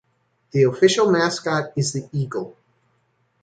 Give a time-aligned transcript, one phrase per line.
[0.49, 2.57] The official mascot is the eagle.